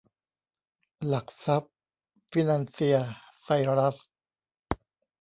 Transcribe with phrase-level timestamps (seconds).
[1.07, 1.73] หลักทรัพย์
[2.31, 2.97] ฟินันเซีย
[3.43, 3.97] ไซรัส